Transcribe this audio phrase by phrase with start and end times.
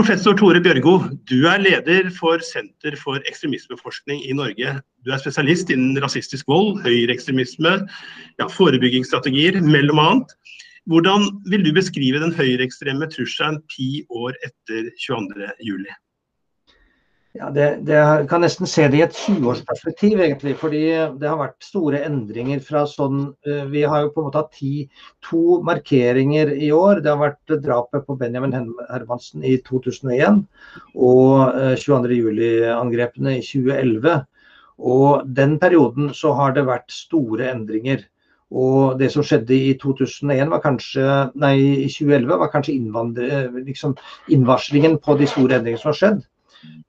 [0.00, 0.94] Professor Tore Bjørgo,
[1.28, 4.70] du er leder for Senter for ekstremismeforskning i Norge.
[5.04, 7.74] Du er spesialist innen rasistisk vold, høyreekstremisme,
[8.40, 10.32] ja, forebyggingsstrategier mellom annet.
[10.88, 15.84] Hvordan vil du beskrive den høyreekstreme trusselen ti år etter 22.07?
[17.38, 17.98] Ja, det, det,
[18.30, 20.56] kan nesten se det i et 20-årsperspektiv, egentlig.
[20.58, 20.80] Fordi
[21.20, 24.56] det har vært store endringer fra sånn eh, Vi har jo på en måte hatt
[24.56, 24.88] ti,
[25.22, 27.04] to markeringer i år.
[27.04, 28.56] Det har vært drapet på Benjamin
[28.88, 30.42] Hermansen i 2001
[30.98, 34.26] og 22.07-angrepene eh, i 2011.
[34.90, 38.02] Og den perioden så har det vært store endringer.
[38.50, 41.06] Og det som skjedde i 2001 var kanskje,
[41.38, 41.54] nei,
[41.84, 42.74] i 2011 var kanskje
[43.62, 43.94] liksom
[44.34, 46.22] innvarslingen på de store endringene som har skjedd.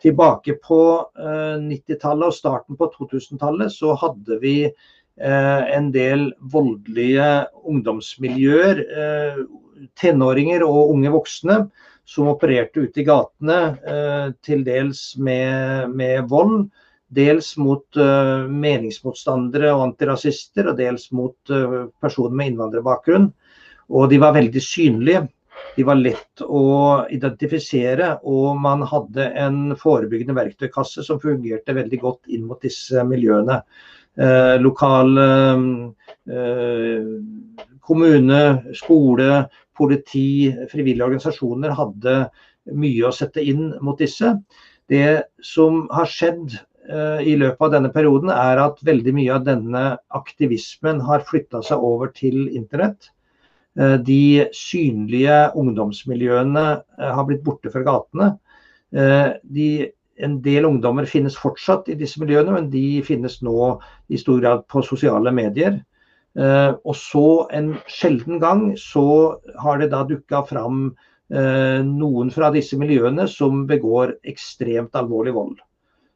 [0.01, 0.81] Tilbake på
[1.17, 7.29] 90-tallet eh, og starten på 2000-tallet så hadde vi eh, en del voldelige
[7.71, 9.41] ungdomsmiljøer, eh,
[9.99, 11.57] tenåringer og unge voksne,
[12.05, 13.57] som opererte ute i gatene,
[14.43, 16.65] til dels med, med vold.
[17.11, 21.53] Dels mot meningsmotstandere og antirasister, og dels mot
[22.03, 23.29] personer med innvandrerbakgrunn.
[23.95, 25.23] Og de var veldig synlige.
[25.75, 26.63] De var lett å
[27.13, 33.61] identifisere, og man hadde en forebyggende verktøykasse som fungerte veldig godt inn mot disse miljøene.
[34.19, 37.05] Eh, lokal eh,
[37.87, 38.41] kommune,
[38.75, 39.29] skole,
[39.77, 42.17] politi, frivillige organisasjoner hadde
[42.75, 44.33] mye å sette inn mot disse.
[44.91, 46.57] Det som har skjedd
[46.91, 49.85] eh, i løpet av denne perioden, er at veldig mye av denne
[50.19, 53.13] aktivismen har flytta seg over til internett.
[53.79, 58.33] Eh, de synlige ungdomsmiljøene eh, har blitt borte fra gatene.
[58.91, 59.67] Eh, de,
[60.19, 63.77] en del ungdommer finnes fortsatt i disse miljøene, men de finnes nå
[64.11, 65.79] i stor grad på sosiale medier.
[66.31, 69.01] Og så en sjelden gang så
[69.59, 70.85] har det da dukka fram
[71.27, 75.57] noen fra disse miljøene som begår ekstremt alvorlig vold.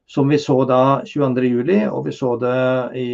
[0.07, 2.55] Som vi så da 22.07, og vi så det
[3.01, 3.09] i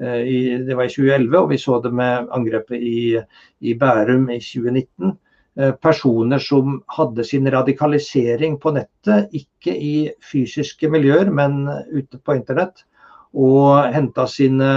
[0.00, 3.20] i, det var i 2011, og vi så det med angrepet i,
[3.60, 5.12] i Bærum i 2019.
[5.52, 12.38] Eh, personer som hadde sin radikalisering på nettet, ikke i fysiske miljøer, men ute på
[12.38, 12.86] internett.
[13.36, 14.70] Og henta sine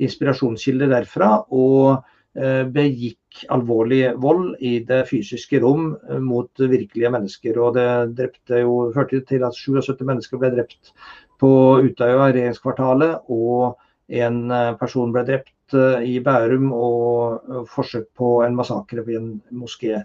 [0.00, 1.32] inspirasjonskilder derfra.
[1.48, 2.04] Og
[2.36, 7.56] eh, begikk alvorlig vold i det fysiske rom mot virkelige mennesker.
[7.64, 10.92] Og det jo, førte til at 77 mennesker ble drept
[11.40, 13.24] på Utøya, regjeringskvartalet.
[13.32, 19.20] og en eh, person ble drept eh, i Bærum og forsøk på en massakre ved
[19.20, 19.32] en
[19.62, 20.04] moské.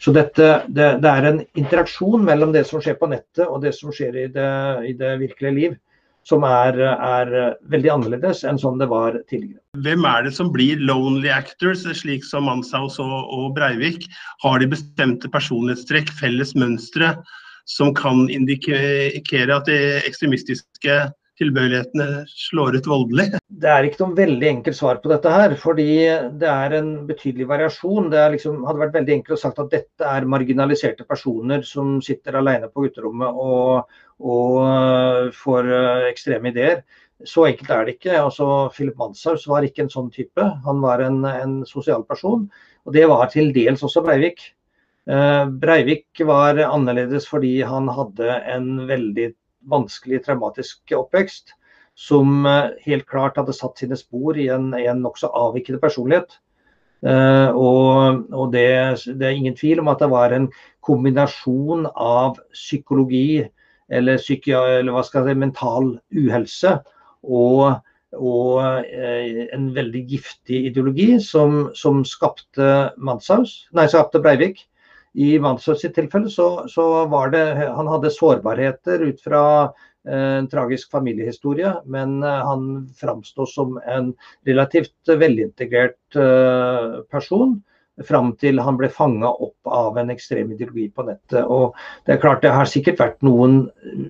[0.00, 3.72] Så dette, det, det, er en interaksjon mellom det som skjer på nettet og det
[3.76, 4.52] som skjer i det,
[4.90, 5.76] i det virkelige liv,
[6.28, 7.30] som er, er,
[7.72, 9.60] veldig annerledes enn sånn det var tidligere.
[9.84, 14.08] Hvem er det som blir lonely actors, slik som Manshaus og, og Breivik?
[14.44, 17.14] Har de bestemte personlighetstrekk, felles mønstre,
[17.68, 20.98] som kan indikere at de ekstremistiske
[21.40, 23.26] tilbøyelighetene slår ut voldelig?
[23.48, 25.88] Det er ikke noe veldig enkelt svar på dette her, fordi
[26.40, 28.10] det er en betydelig variasjon.
[28.12, 32.38] Det liksom, hadde vært veldig enkelt å sagt at dette er marginaliserte personer som sitter
[32.40, 36.84] alene på gutterommet og, og øh, får øh, ekstreme ideer.
[37.24, 38.16] Så enkelt er det ikke.
[38.18, 40.50] Altså, Philip Manshaus var ikke en sånn type.
[40.66, 42.48] Han var en, en sosial person.
[42.84, 44.42] Og det var til dels også Breivik.
[45.04, 49.30] Uh, Breivik var annerledes fordi han hadde en veldig
[49.70, 51.54] vanskelig traumatisk oppvekst,
[51.94, 56.38] som eh, helt klart hadde satt sine spor i en, en nokså avvikende personlighet.
[57.04, 58.64] Uh, og, og det,
[59.04, 60.46] det, er ingen tvil om at det var en
[60.80, 63.42] kombinasjon av psykologi
[63.92, 66.72] eller, psyki, eller hva skal jeg si, mental uhelse
[67.28, 67.82] og,
[68.16, 68.54] og
[68.88, 74.64] uh, en veldig giftig ideologi som, som skapte Manshaus, nei, skapte Breivik.
[75.14, 77.44] I Manshaus sitt tilfelle så, så, var det
[77.76, 79.42] Han hadde sårbarheter ut fra
[80.08, 84.10] eh, en tragisk familiehistorie, men eh, han framsto som en
[84.46, 87.60] relativt velintegrert eh, person.
[88.02, 91.44] Fram til han ble fanga opp av en ekstrem ideologi på nettet.
[91.46, 93.68] Og Det er klart det har sikkert vært noen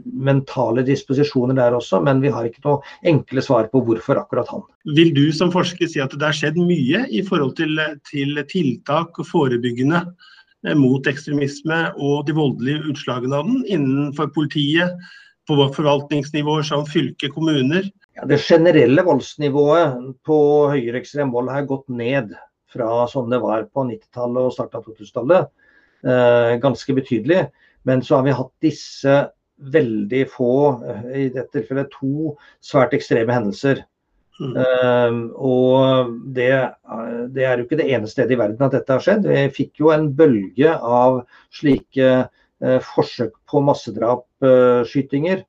[0.09, 4.65] mentale disposisjoner der også, men vi har ikke noe enkle svar på hvorfor akkurat han.
[4.97, 7.77] Vil du som forsker si at det har skjedd mye i forhold til,
[8.09, 10.01] til tiltak og forebyggende
[10.79, 14.97] mot ekstremisme og de voldelige utslagene av den innenfor politiet,
[15.45, 17.85] på forvaltningsnivåer som fylke, kommuner?
[18.17, 20.39] Ja, det generelle voldsnivået på
[20.73, 22.33] høyreekstrem vold har gått ned
[22.73, 25.51] fra sånn det var på 90-tallet og starten av 2000-tallet.
[26.05, 27.43] Eh, ganske betydelig.
[27.85, 29.19] Men så har vi hatt disse
[29.75, 30.55] veldig få,
[30.89, 32.35] eh, i dette tilfellet to
[32.65, 33.85] svært ekstreme hendelser
[34.41, 34.55] Mm.
[34.59, 36.51] Uh, og det,
[37.35, 39.29] det, er jo ikke det ene stedet i verden at dette har skjedd.
[39.31, 41.23] Vi fikk jo en bølge av
[41.55, 42.31] slike
[42.65, 45.43] forsøk på massedrapsskytinger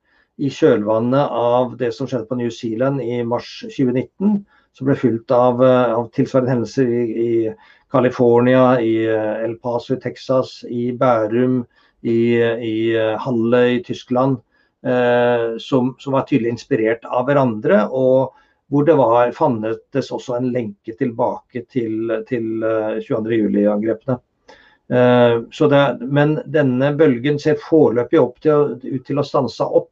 [0.44, 4.42] i kjølvannet av det som skjedde på New Zealand i mars 2019,
[4.76, 7.54] som ble fulgt av, av tilsvarende hendelser i, i
[7.94, 11.62] California, i El Paso i Texas, i Bærum,
[12.04, 12.76] i, i
[13.22, 14.42] Halle i Tyskland.
[14.86, 17.86] Eh, som, som, var tydelig inspirert av hverandre.
[17.90, 18.36] og
[18.72, 22.64] hvor det var, fantes også en lenke tilbake til, til
[23.06, 24.18] 22.07-angrepene.
[24.86, 29.92] Eh, uh, men denne bølgen ser foreløpig til, ut til å stanse opp.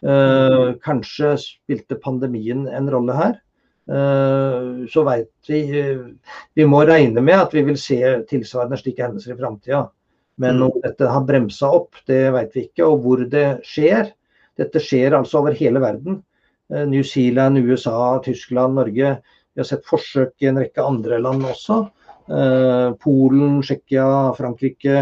[0.00, 3.38] Uh, kanskje spilte pandemien en rolle her.
[3.90, 5.64] Så veit vi
[6.54, 7.96] Vi må regne med at vi vil se
[8.30, 9.80] tilsvarende slike hendelser i framtida.
[10.38, 10.62] Men mm.
[10.62, 12.86] om dette har bremsa opp, det vet vi ikke.
[12.86, 14.12] Og hvor det skjer,
[14.60, 16.20] dette skjer altså over hele verden.
[16.74, 19.16] Eh, New Zealand, USA, Tyskland, Norge.
[19.54, 21.82] Vi har sett forsøk i en rekke andre land også.
[22.30, 24.98] Eh, Polen, Tsjekkia, Frankrike.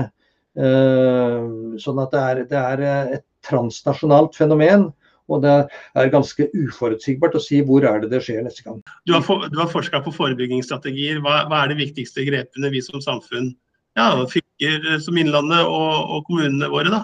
[0.58, 1.42] Eh,
[1.78, 4.88] sånn at det er, det er et transnasjonalt fenomen.
[5.28, 5.54] Og det
[6.00, 8.78] er ganske uforutsigbart å si hvor er det det skjer neste gang.
[9.04, 11.20] Du har, for, har forska på forebyggingsstrategier.
[11.20, 13.50] Hva, hva, er de viktigste grepene vi som samfunn,
[13.98, 17.02] ja, fylker som Innlandet og, og kommunene våre, da,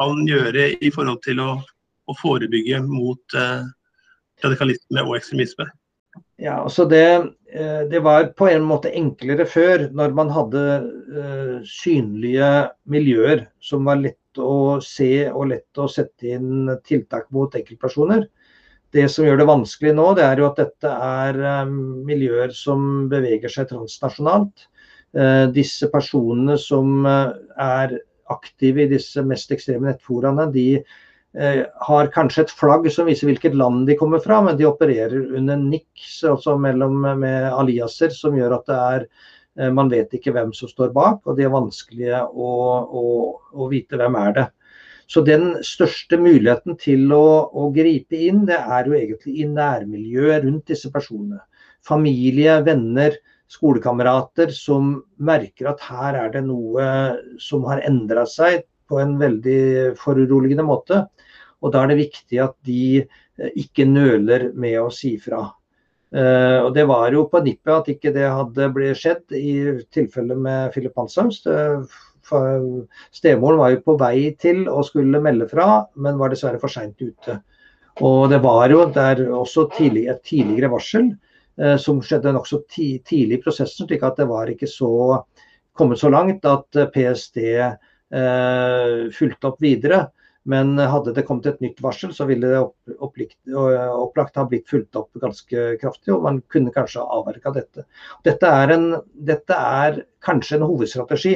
[0.00, 1.50] kan gjøre i forhold til å,
[2.06, 3.64] å forebygge mot eh,
[4.44, 5.68] radikalisme og ekstremisme?
[6.40, 7.06] Ja, altså det,
[7.52, 10.62] eh, det, var på en måte enklere før, når man hadde
[11.16, 12.50] uh, synlige
[12.88, 18.26] miljøer som var lett å se og lett å sette inn tiltak mot enkeltpersoner.
[18.92, 23.52] Det som gjør det vanskelig nå, det er jo at dette er miljøer som beveger
[23.52, 24.68] seg transnasjonalt.
[25.52, 27.96] Disse personene som er
[28.32, 30.96] aktive i disse mest ekstreme nettforaene, de eh,
[31.36, 35.58] har kanskje et flagg som viser hvilket land de kommer fra, men de opererer under
[35.60, 40.54] niks, altså mellom, med aliaser, som gjør at det er eh, man vet ikke hvem
[40.56, 42.52] som står bak, og de er vanskelige å,
[42.88, 43.04] å,
[43.52, 44.46] å vite hvem er det.
[45.06, 50.46] Så den største muligheten til å, å, gripe inn, det er jo egentlig i nærmiljøet
[50.48, 51.42] rundt disse personene.
[51.86, 53.14] Familie, venner,
[53.52, 56.88] skolekamerater som merker at her er det noe
[57.38, 61.04] som har endra seg på en veldig foruroligende måte.
[61.66, 65.48] Og da er det viktig at de eh, ikke nøler med å si fra.
[66.16, 70.38] Uh, og Det var jo på nippet at ikke det hadde blitt skjedd i tilfellet
[70.38, 71.40] med Philip Hansams.
[73.12, 77.02] Stemoren var jo på vei til å skulle melde fra, men var dessverre for seint
[77.02, 77.40] ute.
[78.06, 81.10] Og Det var jo der også tidlig, et tidligere varsel
[81.56, 85.22] Eh, som skjedde nokså tidlig i prosessen, slik at det var ikke så
[85.76, 90.02] kommet så langt at eh, PST eh, fulgte opp videre.
[90.46, 92.60] Men hadde det kommet et nytt varsel, så ville det
[93.02, 97.82] opplagt, opplagt ha blitt fulgt opp ganske kraftig, og man kunne kanskje ha avverka dette.
[98.26, 98.88] Dette er, en,
[99.26, 101.34] dette er, kanskje en hovedstrategi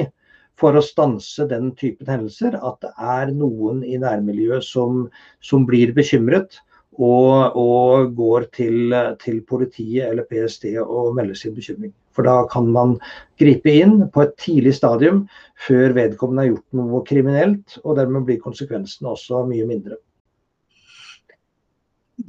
[0.59, 2.55] for å stanse den typen hendelser.
[2.55, 5.05] At det er noen i nærmiljøet som,
[5.43, 6.61] som blir bekymret
[6.99, 8.93] og, og går til,
[9.23, 11.93] til, politiet eller PST og melder sin bekymring.
[12.11, 12.97] For da kan man
[13.39, 15.23] gripe inn på et tidlig stadium
[15.67, 19.99] før vedkommende har gjort noe kriminelt, og dermed blir konsekvensene også mye mindre.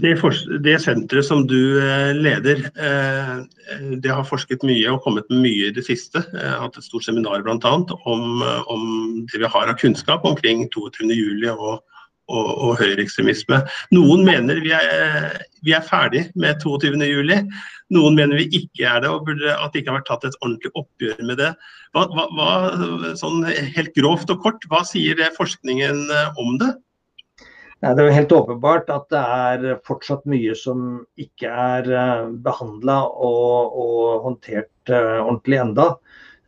[0.00, 0.14] Det,
[0.64, 3.33] det senteret som du eh, leder, eh,
[4.00, 6.23] det har forsket mye og kommet med mye i det siste.
[6.33, 7.59] Jeg har hatt et stort seminar bl.a.
[7.59, 8.87] Om, om
[9.28, 11.50] det vi har av kunnskap omkring 22.07.
[11.52, 11.83] og
[12.33, 13.61] og, og høyreekstremisme.
[13.95, 17.45] Noen mener vi er, vi er ferdig med 22.07.
[17.93, 20.39] Noen mener vi ikke er det, og burde, at det ikke har vært tatt et
[20.41, 21.51] ordentlig oppgjør med det.
[21.93, 22.49] Hva, hva,
[23.21, 26.73] sånn helt grovt og kort, hva sier forskningen eh, om det?
[27.83, 32.29] Nei, det er jo helt åpenbart at det er fortsatt mye som ikke er eh,
[32.45, 35.93] behandla og, og, håndtert eh, ordentlig enda.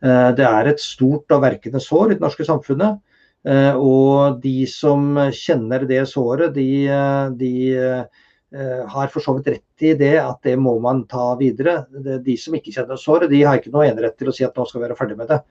[0.05, 2.99] Det er et stort og verkende sår i det norske samfunnet.
[3.45, 6.67] Eh, og de som kjenner det såret, de,
[7.37, 11.83] de eh, har for så vidt rett i det at det må man ta videre.
[11.93, 14.65] De som ikke kjenner såret, de har ikke noe enerett til å si at nå
[14.65, 15.41] skal vi være ferdig med det.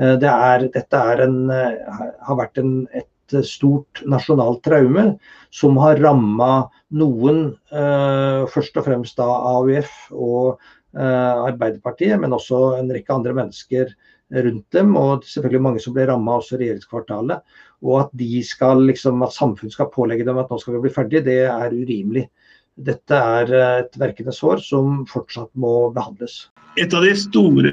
[0.00, 5.12] Eh, det er, dette er en, har vært en, et stort nasjonalt traume
[5.54, 10.60] som har ramma noen, først og fremst da AUF og
[10.94, 13.90] Arbeiderpartiet, men også en rekke andre mennesker
[14.34, 17.56] rundt dem, og selvfølgelig mange som ble ramma også regjeringskvartalet.
[17.86, 21.24] Og at skal liksom, at samfunnet skal pålegge dem at nå skal vi bli ferdig,
[21.24, 22.28] det er urimelig.
[22.76, 26.50] dette er et verkende sår som fortsatt må behandles.
[26.76, 27.70] Et av de store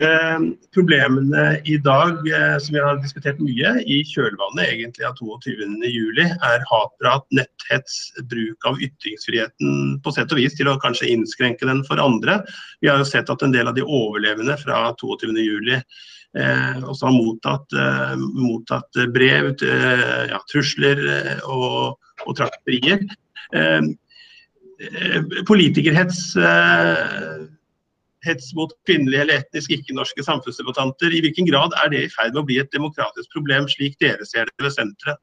[0.71, 6.63] problemene i dag eh, som vi har diskutert mye i kjølvannet egentlig av 22.07, er
[6.69, 7.97] hatprat, netthets,
[8.31, 12.39] bruk av ytringsfriheten på sett og vis til å kanskje innskrenke den for andre.
[12.79, 15.83] Vi har jo sett at en del av de overlevende fra 22.07
[16.37, 23.05] eh, også har mottatt, eh, mottatt brev, eh, ja, trusler eh, og, og trakasserier.
[23.53, 23.81] Eh,
[25.47, 26.33] politikerhets
[28.23, 31.13] hets mot kvinnelige eller etnisk ikke-norske samfunnsdebattanter.
[31.13, 34.27] I hvilken grad er det i ferd med å bli et demokratisk problem, slik dere
[34.27, 35.21] ser det ved senteret?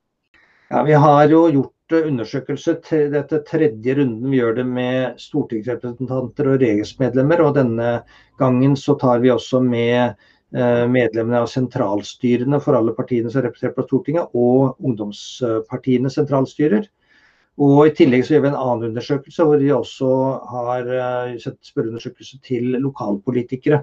[0.71, 4.31] Ja, Vi har jo gjort eh, undersøkelse til dette tredje runden.
[4.31, 7.43] Vi gjør det med stortingsrepresentanter og regjeringsmedlemmer.
[7.43, 7.89] Og denne
[8.39, 13.45] gangen så tar vi også med eh, medlemmene av sentralstyrene for alle partiene som er
[13.47, 16.89] representert på Stortinget, og ungdomspartiene sentralstyrer.
[17.61, 20.11] Og I tillegg så gjør vi en annen undersøkelse hvor vi også
[20.53, 23.83] har uh, sett spørreundersøkelse til lokalpolitikere.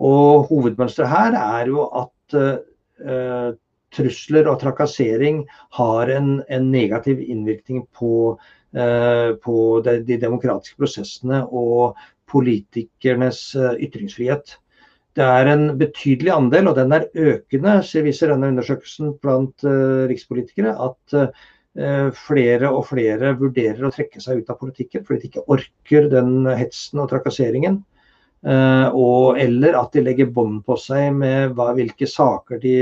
[0.00, 3.52] Og Hovedmønsteret her er jo at uh,
[3.94, 5.44] trusler og trakassering
[5.76, 13.50] har en, en negativ innvirkning på, uh, på de, de, demokratiske prosessene og politikernes
[13.84, 14.56] ytringsfrihet.
[15.14, 19.62] Det er en betydelig andel, og den er økende, viser denne undersøkelsen blant
[20.10, 21.34] rikspolitikere, at
[21.74, 26.06] Eh, flere og flere vurderer å trekke seg ut av politikken fordi de ikke orker
[26.12, 27.80] den hetsen og trakasseringen.
[28.46, 32.76] Eh, og, eller at de legger bånd på seg med hva, hvilke saker de,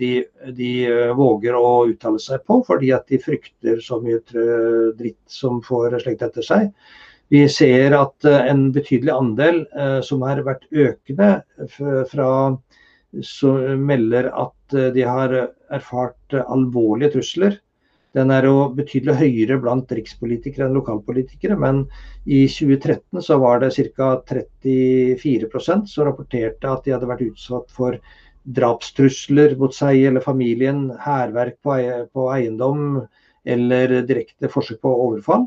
[0.00, 0.10] de,
[0.50, 4.18] de, eh, våger å uttale seg på, fordi at de frykter så mye
[4.98, 6.72] dritt som får slekt etter seg.
[7.28, 9.62] Vi ser at en betydelig andel
[10.04, 11.42] som har vært økende
[12.08, 12.30] fra
[13.24, 15.34] så melder at de har
[15.72, 17.58] erfart alvorlige trusler
[18.16, 21.82] den er jo betydelig høyere blant rikspolitikere enn lokalpolitikere, men
[22.24, 24.14] i 2013 så var det ca.
[24.30, 27.98] 34% som rapporterte at de hadde vært utsatt for
[28.58, 33.02] drapstrusler mot seg eller familien, hærverk på eiendom
[33.44, 35.46] eller direkte forsøk på overfall.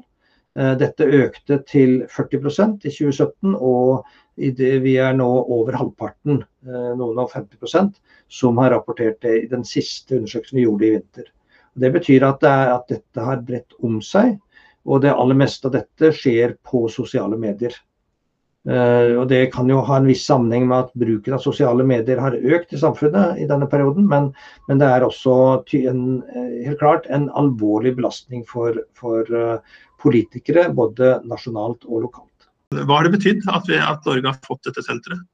[0.59, 4.03] Eh, dette økte til 40% i 2017, og
[4.35, 9.63] vi er nå over halvparten, eh, noen av 50% som har rapportert det i den
[9.63, 11.29] siste undersøkelsen vi gjorde i vinter.
[11.79, 14.35] Det betyr at, det er, at dette har bredt om seg,
[14.83, 17.71] og det aller meste av dette skjer på sosiale medier.
[18.69, 22.19] Uh, og Det kan jo ha en viss sammenheng med at bruken av sosiale medier
[22.21, 24.27] har økt i samfunnet i denne perioden, men,
[24.69, 25.33] men det er også
[25.89, 32.49] en, eh, helt klart en alvorlig belastning for, for uh, politikere, både nasjonalt og lokalt.
[32.77, 35.25] Hva har det betydd at, vi, at Norge har fått dette senteret?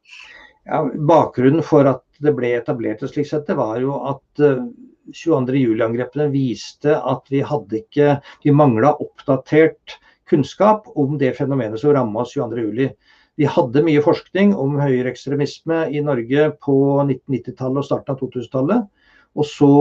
[0.68, 4.64] Ja, bakgrunnen for at det ble etablert et slikt senter, var jo at uh,
[5.12, 12.24] 22.07-angrepene viste at vi hadde ikke Vi mangla oppdatert kunnskap om det fenomenet som ramma
[12.24, 12.90] oss 22.07.
[13.38, 18.88] Vi hadde mye forskning om høyreekstremisme i Norge på 1990-tallet og starten av 2000-tallet.
[19.38, 19.74] Og så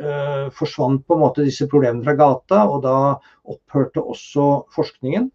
[0.00, 2.96] eh, forsvant på en måte disse problemene fra gata, og da
[3.52, 5.28] opphørte også forskningen.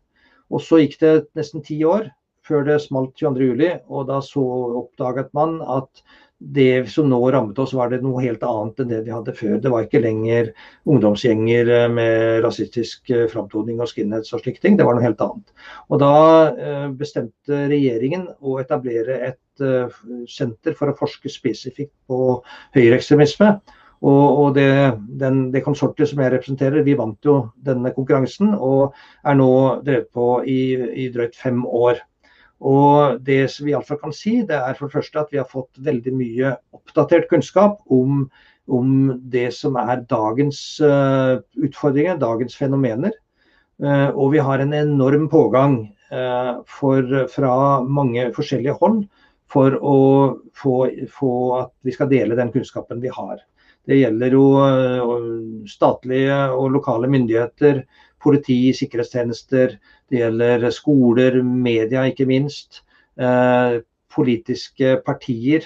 [0.50, 2.10] Og så gikk det nesten ti år
[2.50, 4.42] før det smalt 22.07, og da så
[4.82, 6.02] oppdaget man at
[6.40, 9.58] det som nå rammet oss, var det noe helt annet enn det vi hadde før.
[9.60, 10.54] Det var ikke lenger
[10.88, 14.78] ungdomsgjenger eh, med rasistisk eh, framtoning og skinheads og slike ting.
[14.80, 15.52] Det var noe helt annet.
[15.92, 16.14] Og da
[16.56, 19.38] eh, bestemte regjeringen å etablere et
[20.32, 22.38] senter for å forske spesifikt på
[22.78, 23.58] høyreekstremisme.
[24.00, 28.96] Og, det, den, det, konsortiet som jeg representerer, vi vant jo denne konkurransen og
[29.28, 29.50] er nå
[29.84, 30.62] drevet på i,
[31.04, 32.00] i drøyt fem år.
[32.60, 35.48] Og Det som vi iallfall kan si, det er for det første at vi har
[35.48, 38.26] fått veldig mye oppdatert kunnskap om,
[38.68, 43.16] om det som er dagens uh, utfordringer, dagens fenomener.
[43.80, 45.80] Uh, og vi har en enorm pågang
[46.12, 47.54] uh, for, fra
[47.88, 49.06] mange forskjellige hold
[49.50, 50.00] for å
[50.54, 50.76] få,
[51.10, 51.32] få,
[51.64, 53.40] at vi skal dele den kunnskapen vi har.
[53.90, 54.44] Det gjelder jo
[55.66, 57.80] statlige og lokale myndigheter,
[58.22, 59.78] politi, sikkerhetstjenester,
[60.10, 62.84] det gjelder skoler, media ikke minst.
[63.20, 65.66] Eh, politiske partier.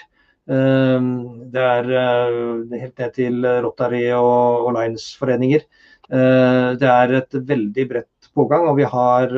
[0.49, 1.09] Eh,
[1.53, 5.65] det er eh, helt ned til Rotary og, og Lions-foreninger.
[6.13, 9.31] Det er et veldig bredt pågang, og vi har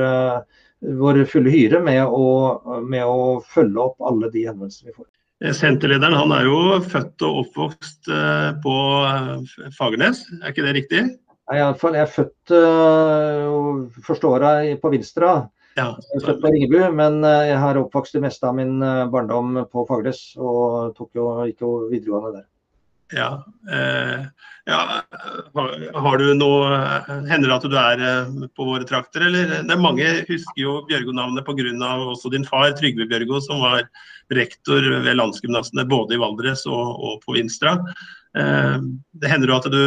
[0.99, 5.53] vår fulle hyre med å, med å følge opp alle de henvendelsene vi får.
[5.55, 8.09] Senterlederen han er jo født og oppvokst
[8.65, 8.75] på
[9.77, 11.05] Fagernes, er ikke det riktig?
[11.53, 11.97] Iallfall.
[11.97, 15.35] Jeg er født uh, første åra på Vinstra.
[15.75, 18.79] Ja, jeg er født på Ringebu, men uh, jeg har oppvokst det meste av min
[18.81, 20.23] uh, barndom på Fagernes.
[20.41, 22.45] Og tok jo, gikk jo videregående der.
[23.13, 23.45] Ja.
[23.71, 24.25] Eh,
[24.65, 25.01] ja.
[25.93, 26.69] Har du noe
[27.29, 29.61] Hender det at du er eh, på våre trakter, eller?
[29.61, 31.91] Det er mange husker jo Bjørgo-navnet pga.
[32.09, 33.85] også din far, Trygve Bjørgo, som var
[34.33, 37.77] rektor ved landsgymnasene både i Valdres og, og på Vinstra.
[38.37, 38.77] Eh,
[39.13, 39.83] det hender det at du,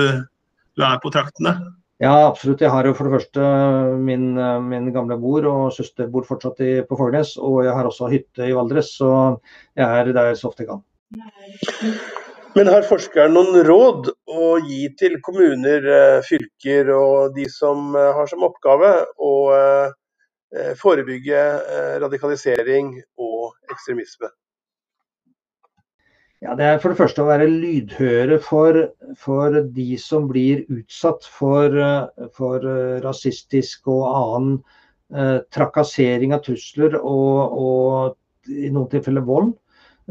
[0.79, 1.57] du er på traktene?
[1.99, 2.63] Ja, absolutt.
[2.63, 3.47] Jeg har jo for det første
[3.99, 4.31] min,
[4.71, 7.35] min gamle mor og søster bor fortsatt i, på Fornes.
[7.43, 9.11] Og jeg har også hytte i Valdres, så
[9.75, 10.87] jeg er der så ofte jeg kan.
[12.57, 18.13] Men har forskeren noen råd å gi til kommuner, eh, fylker og de som eh,
[18.17, 18.91] har som oppgave
[19.23, 21.43] å eh, forebygge
[22.03, 24.31] radikalisering og ekstremisme?
[26.41, 28.77] Ja, Det er for det første å være lydhøre for,
[29.19, 31.75] for de som blir utsatt for,
[32.37, 32.67] for
[33.03, 34.53] rasistisk og annen
[35.11, 39.51] eh, trakassering av trusler og, og i noen tilfeller vold.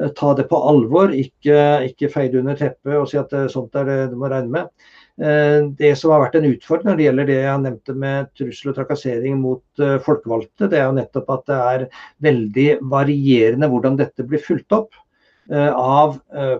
[0.01, 1.57] Eh, ta det på alvor, ikke,
[1.93, 4.85] ikke feie under teppet og si at eh, sånt er det du må regne med.
[5.17, 8.73] Eh, det som har vært en utfordring når det gjelder det jeg nevnte med trussel
[8.73, 11.89] og trakassering mot folkevalgte, det er jo nettopp at det er
[12.27, 15.05] veldig varierende hvordan dette blir fulgt opp
[15.47, 16.17] av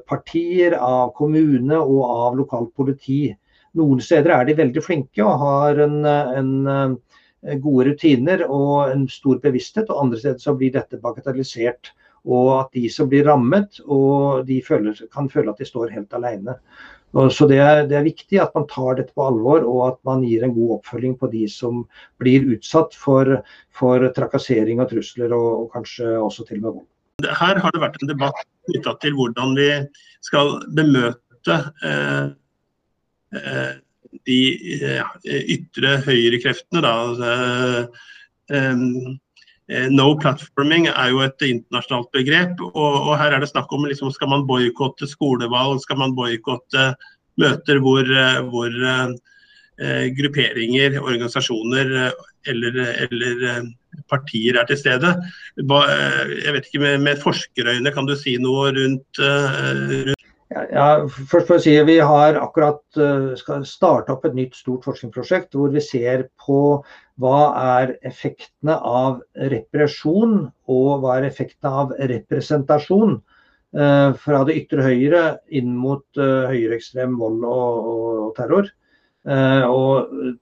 [0.08, 3.36] partier, av kommune og av lokalt politi.
[3.75, 6.98] Noen steder er de veldig flinke og har en, en
[7.62, 11.91] gode rutiner og en stor bevissthet, og andre steder så blir dette bagatellisert
[12.27, 16.13] og at de som blir rammet, og de føler, kan føle at de står helt
[16.17, 16.58] alene.
[17.32, 20.25] Så det er, det er, viktig at man tar dette på alvor, og at man
[20.27, 21.86] gir en god oppfølging på de som
[22.20, 23.38] blir utsatt for,
[23.72, 26.88] for trakassering og trusler, og, og, kanskje også til og med vold.
[27.26, 29.70] Her har det vært en debatt knytta til hvordan vi
[30.26, 31.56] skal bemøte
[31.88, 32.28] eh,
[33.34, 33.72] eh,
[34.28, 34.42] de
[34.78, 35.16] eh,
[35.56, 36.84] ytre høyrekreftene.
[36.86, 36.92] Da.
[37.08, 37.32] Altså,
[38.54, 39.16] eh,
[39.68, 42.62] Eh, no platforming er jo et internasjonalt begrep.
[42.64, 46.94] Og, og her er det snakk om liksom, skal man boikotte skolevalg, skal man boikotte
[47.38, 48.08] møter hvor,
[48.48, 51.92] hvor eh, grupperinger, organisasjoner
[52.48, 53.44] eller, eller,
[54.12, 55.16] partier er til stede.
[55.58, 60.13] Jeg vet ikke, Med, med forskerøyne, kan du si noe rundt, rundt
[60.72, 63.00] ja, først får jeg si Vi har akkurat
[63.36, 66.62] skal starte opp et nytt stort forskningsprosjekt hvor vi ser på
[67.22, 67.39] hva
[67.82, 75.24] er effektene av represjon, og hva er effektene av representasjon eh, fra det ytre høyre
[75.50, 77.90] inn mot eh, høyreekstrem vold og,
[78.27, 78.70] og terror.
[79.27, 80.38] Eh, og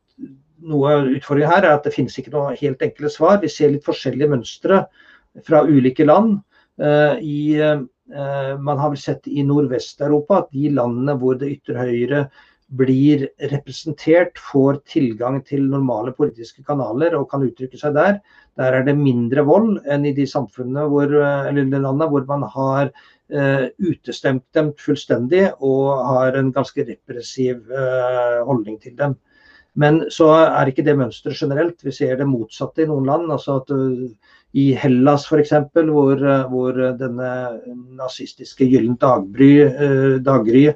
[0.70, 3.40] noe av utfordringen her er at det finnes ikke noe helt enkle svar.
[3.44, 4.86] Vi ser litt forskjellige mønstre
[5.46, 6.40] fra ulike land.
[6.82, 11.88] Eh, I, eh, man har vel sett i Nordvest-Europa at de landene hvor det ytre
[11.88, 12.26] høyre
[12.76, 18.18] blir representert, får tilgang til normale politiske kanaler og kan uttrykke seg der.
[18.58, 22.48] Der er det mindre vold enn i de samfunnene hvor, eller de landene hvor man
[22.56, 29.14] har uh, utestemt dem fullstendig og har en ganske repressiv uh, holdning til dem.
[29.76, 31.84] Men så er ikke det mønsteret generelt.
[31.84, 33.32] Vi ser det motsatte i noen land.
[33.32, 34.06] altså at uh,
[34.56, 35.52] I Hellas f.eks.,
[35.92, 37.32] hvor, hvor denne
[38.00, 39.04] nazistiske Gyllent
[40.24, 40.70] daggry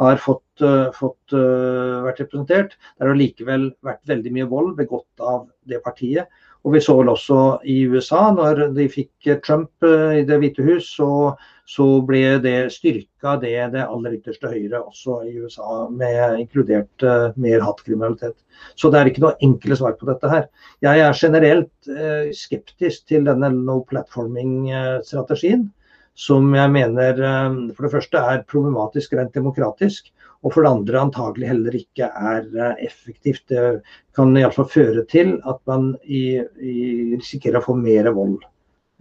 [0.00, 2.76] har fått, uh, fått uh, vært representert.
[2.98, 6.28] Der har likevel vært veldig mye vold begått av det partiet.
[6.66, 10.64] Og Vi så vel også i USA, når de fikk Trump uh, i Det hvite
[10.66, 11.36] hus, så,
[11.70, 17.06] så ble det styrka det det aller ytterste høyre også i USA, med inkludert
[17.38, 18.34] mer hattkriminalitet.
[18.74, 20.50] Så det er ikke noe enkle svar på dette her.
[20.82, 21.90] Jeg er generelt
[22.34, 25.68] skeptisk til denne no platforming-strategien
[26.16, 30.08] som jeg mener uh, for det første er problematisk rent demokratisk,
[30.46, 33.42] og for det andre antagelig heller ikke er eh, effektivt.
[33.50, 33.82] Det
[34.14, 36.76] kan iallfall føre til at man i, i
[37.16, 38.38] risikerer å få mer vold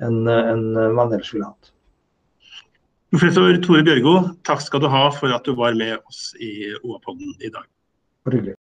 [0.04, 1.72] enn en man ellers ville hatt.
[3.14, 7.32] Professor Tore Bjørgo, takk skal du ha for at du var med oss i OA-podden
[7.40, 7.64] i dag.
[8.26, 8.58] Bare hyggelig.